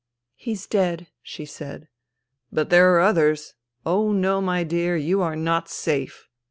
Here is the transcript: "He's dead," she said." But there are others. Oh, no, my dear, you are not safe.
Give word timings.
"He's 0.35 0.65
dead," 0.65 1.09
she 1.21 1.45
said." 1.45 1.87
But 2.51 2.71
there 2.71 2.91
are 2.95 3.01
others. 3.01 3.53
Oh, 3.85 4.11
no, 4.11 4.41
my 4.41 4.63
dear, 4.63 4.97
you 4.97 5.21
are 5.21 5.35
not 5.35 5.69
safe. 5.69 6.27